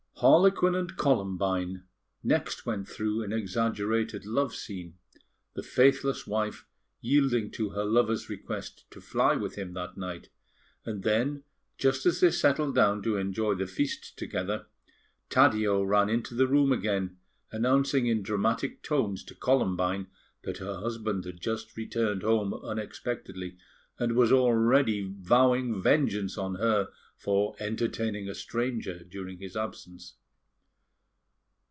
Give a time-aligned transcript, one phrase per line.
[0.23, 1.85] Harlequin and Columbine
[2.23, 4.99] next went through an exaggerated love scene,
[5.55, 6.67] the faithless wife
[7.01, 10.29] yielding to her lover's request to fly with him that night;
[10.85, 11.43] and then,
[11.79, 14.67] just as they settled down to enjoy the feast together,
[15.31, 17.17] Taddeo ran into the room again,
[17.51, 20.05] announcing in dramatic tones to Columbine
[20.43, 23.57] that her husband had just returned home unexpectedly,
[23.97, 30.15] and was already vowing vengeance on her for entertaining a stranger during his absence.